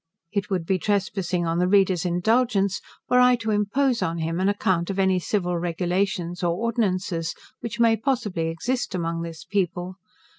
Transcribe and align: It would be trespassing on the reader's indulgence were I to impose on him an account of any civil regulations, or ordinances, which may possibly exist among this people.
It 0.31 0.49
would 0.49 0.65
be 0.65 0.79
trespassing 0.79 1.45
on 1.45 1.59
the 1.59 1.67
reader's 1.67 2.05
indulgence 2.07 2.81
were 3.07 3.19
I 3.19 3.35
to 3.35 3.51
impose 3.51 4.01
on 4.01 4.17
him 4.17 4.39
an 4.39 4.49
account 4.49 4.89
of 4.89 4.97
any 4.97 5.19
civil 5.19 5.59
regulations, 5.59 6.41
or 6.41 6.55
ordinances, 6.55 7.35
which 7.59 7.79
may 7.79 7.95
possibly 7.95 8.47
exist 8.47 8.95
among 8.95 9.21
this 9.21 9.45
people. 9.45 9.97